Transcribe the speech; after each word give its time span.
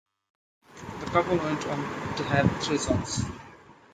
The 1.01 1.05
couple 1.11 1.37
went 1.37 1.63
on 1.67 2.15
to 2.15 2.23
have 2.23 2.63
three 2.63 2.79
sons. 2.79 3.23